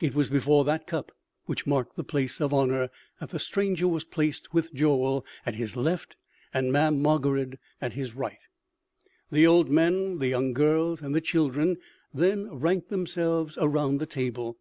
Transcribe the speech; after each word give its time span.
It 0.00 0.14
was 0.14 0.30
before 0.30 0.64
that 0.66 0.86
cup, 0.86 1.10
which 1.46 1.66
marked 1.66 1.96
the 1.96 2.04
place 2.04 2.40
of 2.40 2.54
honor, 2.54 2.90
that 3.18 3.30
the 3.30 3.40
stranger 3.40 3.88
was 3.88 4.04
placed 4.04 4.54
with 4.54 4.72
Joel 4.72 5.26
at 5.44 5.56
his 5.56 5.74
left 5.76 6.14
and 6.52 6.70
Mamm' 6.70 7.02
Margarid 7.02 7.58
at 7.80 7.94
his 7.94 8.14
right. 8.14 8.38
The 9.32 9.48
old 9.48 9.70
men, 9.70 10.18
the 10.18 10.28
young 10.28 10.52
girls 10.52 11.02
and 11.02 11.12
the 11.12 11.20
children 11.20 11.78
then 12.14 12.48
ranked 12.54 12.88
themselves 12.88 13.58
around 13.60 13.98
the 13.98 14.06
table. 14.06 14.58